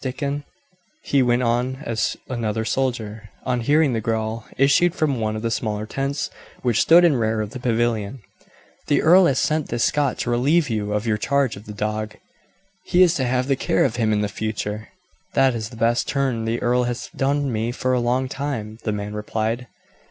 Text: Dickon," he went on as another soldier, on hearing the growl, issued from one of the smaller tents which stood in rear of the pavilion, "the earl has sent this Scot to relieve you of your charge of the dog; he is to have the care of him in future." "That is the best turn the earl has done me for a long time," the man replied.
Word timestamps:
Dickon," 0.03 0.45
he 1.03 1.21
went 1.21 1.43
on 1.43 1.75
as 1.85 2.17
another 2.27 2.65
soldier, 2.65 3.29
on 3.43 3.59
hearing 3.61 3.93
the 3.93 4.01
growl, 4.01 4.47
issued 4.57 4.95
from 4.95 5.19
one 5.19 5.35
of 5.35 5.43
the 5.43 5.51
smaller 5.51 5.85
tents 5.85 6.31
which 6.63 6.81
stood 6.81 7.05
in 7.05 7.15
rear 7.17 7.39
of 7.39 7.51
the 7.51 7.59
pavilion, 7.59 8.23
"the 8.87 9.03
earl 9.03 9.27
has 9.27 9.37
sent 9.37 9.69
this 9.69 9.83
Scot 9.83 10.17
to 10.17 10.31
relieve 10.31 10.71
you 10.71 10.91
of 10.91 11.05
your 11.05 11.19
charge 11.19 11.55
of 11.55 11.67
the 11.67 11.71
dog; 11.73 12.15
he 12.83 13.03
is 13.03 13.13
to 13.13 13.25
have 13.25 13.47
the 13.47 13.55
care 13.55 13.85
of 13.85 13.97
him 13.97 14.11
in 14.11 14.27
future." 14.27 14.87
"That 15.35 15.53
is 15.53 15.69
the 15.69 15.75
best 15.75 16.07
turn 16.07 16.45
the 16.45 16.59
earl 16.63 16.85
has 16.85 17.11
done 17.15 17.51
me 17.53 17.71
for 17.71 17.93
a 17.93 17.99
long 17.99 18.27
time," 18.27 18.79
the 18.83 18.91
man 18.91 19.13
replied. 19.13 19.67